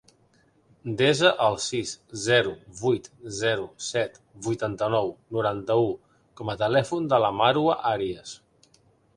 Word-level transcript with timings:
Desa 1.01 1.29
el 1.47 1.57
sis, 1.65 1.91
zero, 2.21 2.53
vuit, 2.79 3.09
zero, 3.41 3.67
set, 3.89 4.17
vuitanta-nou, 4.47 5.13
noranta-u 5.39 5.87
com 6.41 6.53
a 6.55 6.59
telèfon 6.63 7.09
de 7.13 7.25
la 7.27 7.31
Marwa 7.43 7.81
Arias. 7.93 8.35